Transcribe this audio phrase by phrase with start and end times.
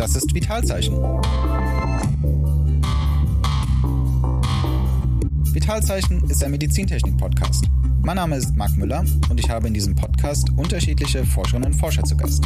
[0.00, 0.94] Das ist Vitalzeichen.
[5.52, 7.66] Vitalzeichen ist ein Medizintechnik-Podcast.
[8.02, 12.02] Mein Name ist Marc Müller und ich habe in diesem Podcast unterschiedliche Forscherinnen und Forscher
[12.02, 12.42] zu Gast.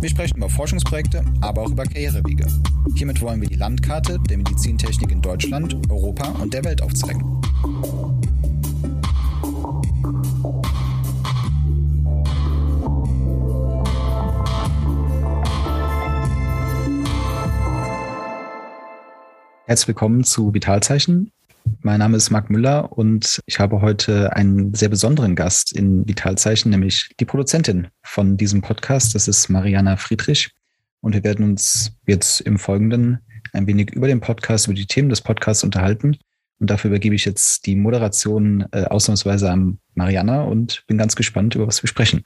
[0.00, 2.46] Wir sprechen über Forschungsprojekte, aber auch über Karrierewege.
[2.94, 7.24] Hiermit wollen wir die Landkarte der Medizintechnik in Deutschland, Europa und der Welt aufzeigen.
[19.72, 21.32] Herzlich willkommen zu Vitalzeichen.
[21.80, 26.70] Mein Name ist Marc Müller und ich habe heute einen sehr besonderen Gast in Vitalzeichen,
[26.70, 29.14] nämlich die Produzentin von diesem Podcast.
[29.14, 30.50] Das ist Mariana Friedrich.
[31.00, 33.20] Und wir werden uns jetzt im Folgenden
[33.54, 36.18] ein wenig über den Podcast, über die Themen des Podcasts unterhalten.
[36.60, 41.54] Und dafür übergebe ich jetzt die Moderation äh, ausnahmsweise an Mariana und bin ganz gespannt,
[41.54, 42.24] über was wir sprechen.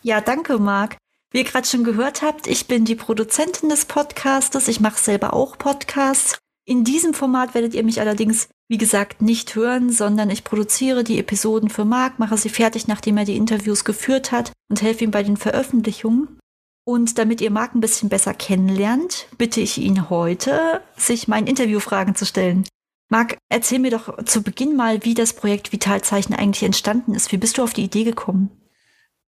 [0.00, 0.96] Ja, danke, Marc.
[1.32, 4.68] Wie ihr gerade schon gehört habt, ich bin die Produzentin des Podcastes.
[4.68, 9.54] Ich mache selber auch Podcasts in diesem Format werdet ihr mich allerdings, wie gesagt, nicht
[9.54, 13.84] hören, sondern ich produziere die Episoden für Marc, mache sie fertig, nachdem er die Interviews
[13.84, 16.38] geführt hat und helfe ihm bei den Veröffentlichungen.
[16.84, 22.14] Und damit ihr Marc ein bisschen besser kennenlernt, bitte ich ihn heute, sich meinen Interviewfragen
[22.14, 22.64] zu stellen.
[23.08, 27.30] Marc, erzähl mir doch zu Beginn mal, wie das Projekt Vitalzeichen eigentlich entstanden ist.
[27.30, 28.50] Wie bist du auf die Idee gekommen?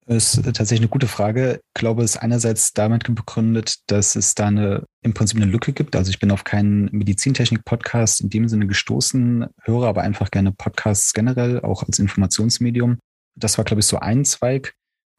[0.08, 1.60] Ist tatsächlich eine gute Frage.
[1.76, 5.74] Ich glaube, es ist einerseits damit begründet, dass es da eine, im Prinzip eine Lücke
[5.74, 5.94] gibt.
[5.96, 11.12] Also ich bin auf keinen Medizintechnik-Podcast in dem Sinne gestoßen, höre aber einfach gerne Podcasts
[11.12, 12.98] generell, auch als Informationsmedium.
[13.34, 14.72] Das war, glaube ich, so ein Zweig.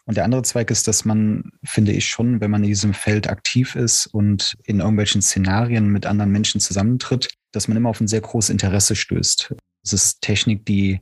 [0.06, 3.30] Und der andere Zweig ist, dass man, finde ich schon, wenn man in diesem Feld
[3.30, 8.08] aktiv ist und in irgendwelchen Szenarien mit anderen Menschen zusammentritt, dass man immer auf ein
[8.08, 9.54] sehr großes Interesse stößt.
[9.84, 11.00] Es ist Technik, die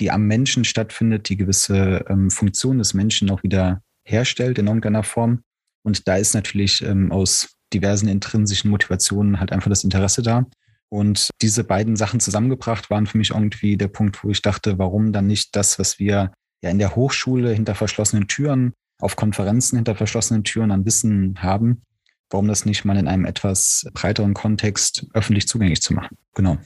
[0.00, 5.02] die am Menschen stattfindet, die gewisse ähm, Funktion des Menschen auch wieder herstellt in irgendeiner
[5.02, 5.42] Form.
[5.82, 10.46] Und da ist natürlich ähm, aus diversen intrinsischen Motivationen halt einfach das Interesse da.
[10.90, 15.12] Und diese beiden Sachen zusammengebracht waren für mich irgendwie der Punkt, wo ich dachte, warum
[15.12, 16.32] dann nicht das, was wir
[16.62, 21.82] ja in der Hochschule hinter verschlossenen Türen, auf Konferenzen hinter verschlossenen Türen an Wissen haben,
[22.30, 26.16] warum das nicht mal in einem etwas breiteren Kontext öffentlich zugänglich zu machen.
[26.34, 26.58] Genau.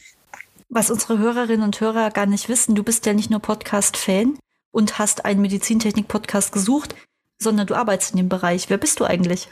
[0.74, 4.38] Was unsere Hörerinnen und Hörer gar nicht wissen, du bist ja nicht nur Podcast-Fan
[4.70, 6.94] und hast einen Medizintechnik-Podcast gesucht,
[7.38, 8.70] sondern du arbeitest in dem Bereich.
[8.70, 9.50] Wer bist du eigentlich?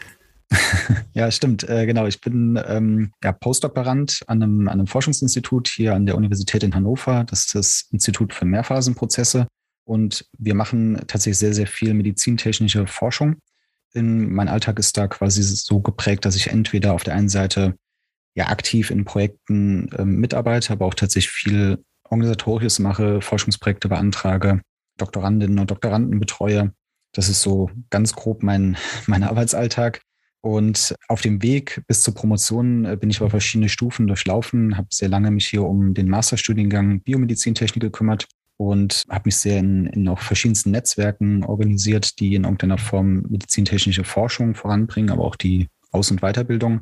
[1.12, 1.68] ja, stimmt.
[1.68, 2.06] Äh, genau.
[2.06, 6.74] Ich bin ähm, ja, Postdoktorand an einem, an einem Forschungsinstitut hier an der Universität in
[6.74, 7.24] Hannover.
[7.24, 9.46] Das ist das Institut für Mehrphasenprozesse.
[9.84, 13.36] Und wir machen tatsächlich sehr, sehr viel medizintechnische Forschung.
[13.92, 17.74] In, mein Alltag ist da quasi so geprägt, dass ich entweder auf der einen Seite
[18.34, 24.60] ja aktiv in Projekten ähm, mitarbeite, aber auch tatsächlich viel Organisatorisches mache, Forschungsprojekte beantrage,
[24.96, 26.72] Doktorandinnen und Doktoranden betreue.
[27.12, 28.76] Das ist so ganz grob mein,
[29.06, 30.02] mein Arbeitsalltag.
[30.42, 34.88] Und auf dem Weg bis zur Promotion äh, bin ich über verschiedene Stufen durchlaufen, habe
[34.90, 38.26] sehr lange mich hier um den Masterstudiengang Biomedizintechnik gekümmert
[38.56, 44.04] und habe mich sehr in, in auch verschiedensten Netzwerken organisiert, die in irgendeiner Form medizintechnische
[44.04, 46.80] Forschung voranbringen, aber auch die Aus- und Weiterbildung.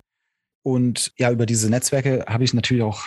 [0.69, 3.03] Und ja, über diese Netzwerke habe ich natürlich auch,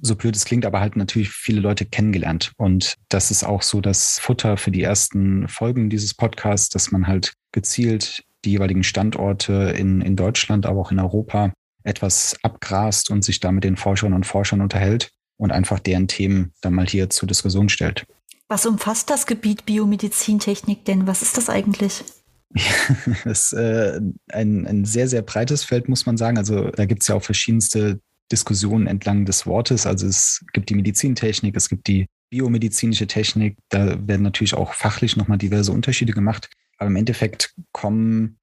[0.00, 2.52] so blöd es klingt, aber halt natürlich viele Leute kennengelernt.
[2.56, 7.06] Und das ist auch so das Futter für die ersten Folgen dieses Podcasts, dass man
[7.06, 11.52] halt gezielt die jeweiligen Standorte in, in Deutschland, aber auch in Europa
[11.84, 16.54] etwas abgrast und sich da mit den Forscherinnen und Forschern unterhält und einfach deren Themen
[16.62, 18.06] dann mal hier zur Diskussion stellt.
[18.48, 21.06] Was umfasst das Gebiet Biomedizintechnik denn?
[21.06, 22.04] Was ist das eigentlich?
[23.24, 26.36] das ist äh, ein, ein sehr, sehr breites Feld, muss man sagen.
[26.36, 28.00] Also da gibt es ja auch verschiedenste
[28.30, 29.86] Diskussionen entlang des Wortes.
[29.86, 33.56] Also es gibt die Medizintechnik, es gibt die biomedizinische Technik.
[33.68, 36.48] Da werden natürlich auch fachlich nochmal diverse Unterschiede gemacht.
[36.78, 38.38] Aber im Endeffekt kommen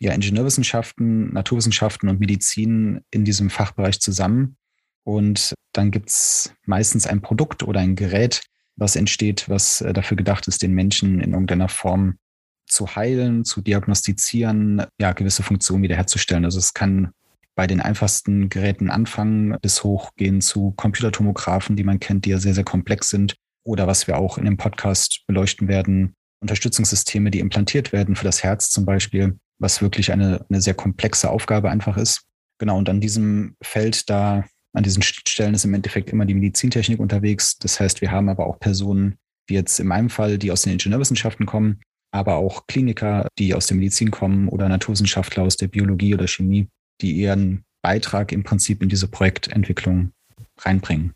[0.00, 4.56] ja Ingenieurwissenschaften, Naturwissenschaften und Medizin in diesem Fachbereich zusammen.
[5.04, 8.42] Und dann gibt es meistens ein Produkt oder ein Gerät,
[8.76, 12.18] was entsteht, was äh, dafür gedacht ist, den Menschen in irgendeiner Form
[12.66, 16.44] zu heilen, zu diagnostizieren, ja, gewisse Funktionen wiederherzustellen.
[16.44, 17.12] Also es kann
[17.54, 22.54] bei den einfachsten Geräten anfangen, bis hochgehen zu Computertomographen, die man kennt, die ja sehr,
[22.54, 23.36] sehr komplex sind.
[23.64, 28.42] Oder was wir auch in dem Podcast beleuchten werden, Unterstützungssysteme, die implantiert werden für das
[28.42, 32.22] Herz zum Beispiel, was wirklich eine, eine sehr komplexe Aufgabe einfach ist.
[32.58, 37.00] Genau, und an diesem Feld da, an diesen Stellen ist im Endeffekt immer die Medizintechnik
[37.00, 37.56] unterwegs.
[37.58, 39.16] Das heißt, wir haben aber auch Personen,
[39.46, 41.80] wie jetzt in meinem Fall, die aus den Ingenieurwissenschaften kommen,
[42.14, 46.68] aber auch Kliniker, die aus der Medizin kommen oder Naturwissenschaftler aus der Biologie oder Chemie,
[47.00, 50.12] die ihren Beitrag im Prinzip in diese Projektentwicklung
[50.60, 51.12] reinbringen.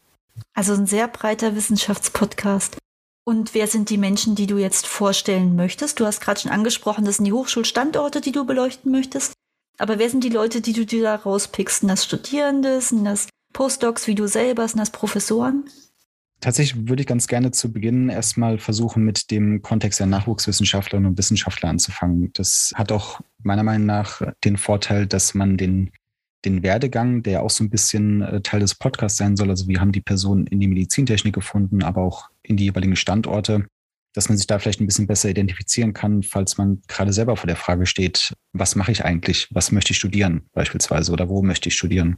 [0.55, 2.79] Also ein sehr breiter Wissenschaftspodcast.
[3.25, 6.01] Und wer sind die Menschen, die du jetzt vorstellen möchtest?
[6.01, 9.35] Du hast gerade schon angesprochen, das sind die Hochschulstandorte, die du beleuchten möchtest.
[9.79, 11.81] Aber wer sind die Leute, die du dir da rauspickst?
[11.81, 12.81] Sind das Studierende?
[12.81, 14.67] Sind das Postdocs wie du selber?
[14.67, 15.71] Sind das Professoren?
[16.41, 21.19] Tatsächlich würde ich ganz gerne zu Beginn erstmal versuchen, mit dem Kontext der Nachwuchswissenschaftlerinnen und
[21.19, 22.33] Wissenschaftler anzufangen.
[22.35, 25.91] Das hat auch meiner Meinung nach den Vorteil, dass man den,
[26.45, 29.81] den Werdegang, der auch so ein bisschen äh, Teil des Podcasts sein soll, also wir
[29.81, 33.67] haben die Personen in die Medizintechnik gefunden, aber auch in die jeweiligen Standorte,
[34.15, 37.49] dass man sich da vielleicht ein bisschen besser identifizieren kann, falls man gerade selber vor
[37.49, 41.69] der Frage steht, was mache ich eigentlich, was möchte ich studieren beispielsweise oder wo möchte
[41.69, 42.17] ich studieren.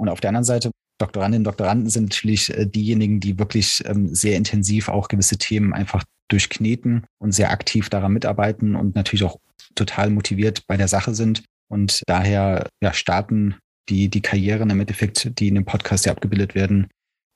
[0.00, 4.14] Und auf der anderen Seite Doktorandinnen und Doktoranden sind natürlich äh, diejenigen, die wirklich ähm,
[4.14, 9.38] sehr intensiv auch gewisse Themen einfach durchkneten und sehr aktiv daran mitarbeiten und natürlich auch
[9.74, 11.44] total motiviert bei der Sache sind.
[11.68, 13.56] Und daher ja, starten
[13.90, 16.88] die, die Karrieren im Endeffekt, die in dem Podcast ja abgebildet werden,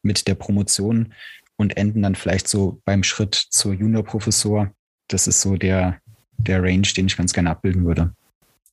[0.03, 1.13] mit der Promotion
[1.57, 4.71] und enden dann vielleicht so beim Schritt zur Juniorprofessor.
[5.09, 5.99] Das ist so der,
[6.39, 8.15] der Range, den ich ganz gerne abbilden würde.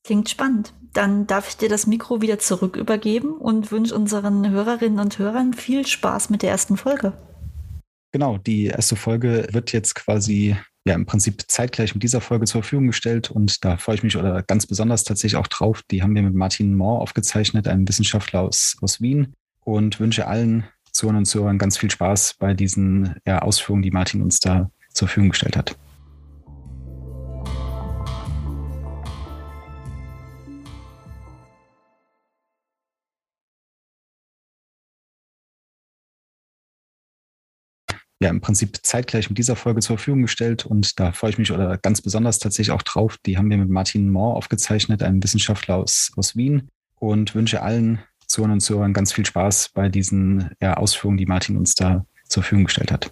[0.03, 0.73] Klingt spannend.
[0.93, 5.53] Dann darf ich dir das Mikro wieder zurück übergeben und wünsche unseren Hörerinnen und Hörern
[5.53, 7.13] viel Spaß mit der ersten Folge.
[8.11, 12.61] Genau, die erste Folge wird jetzt quasi ja im Prinzip zeitgleich mit dieser Folge zur
[12.63, 15.81] Verfügung gestellt und da freue ich mich oder ganz besonders tatsächlich auch drauf.
[15.91, 19.33] Die haben wir mit Martin Mohr aufgezeichnet, einem Wissenschaftler aus, aus Wien
[19.63, 24.21] und wünsche allen Zuhörern und Zuhörern ganz viel Spaß bei diesen ja, Ausführungen, die Martin
[24.21, 25.77] uns da zur Verfügung gestellt hat.
[38.21, 41.51] Ja im Prinzip zeitgleich mit dieser Folge zur Verfügung gestellt und da freue ich mich
[41.51, 43.17] oder ganz besonders tatsächlich auch drauf.
[43.25, 46.69] Die haben wir mit Martin Mohr aufgezeichnet, einem Wissenschaftler aus, aus Wien
[46.99, 51.57] und wünsche allen Zuhörern und Zuhörern ganz viel Spaß bei diesen ja, Ausführungen, die Martin
[51.57, 53.11] uns da zur Verfügung gestellt hat.